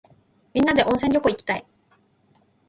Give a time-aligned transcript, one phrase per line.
[0.55, 1.63] みんなで温泉旅行いきたい。